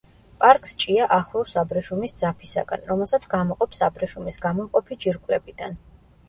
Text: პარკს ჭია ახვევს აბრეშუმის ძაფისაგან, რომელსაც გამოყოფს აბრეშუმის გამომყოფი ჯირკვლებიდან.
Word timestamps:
პარკს 0.43 0.71
ჭია 0.83 1.07
ახვევს 1.17 1.53
აბრეშუმის 1.61 2.15
ძაფისაგან, 2.21 2.87
რომელსაც 2.93 3.27
გამოყოფს 3.35 3.83
აბრეშუმის 3.89 4.41
გამომყოფი 4.47 4.99
ჯირკვლებიდან. 5.07 5.79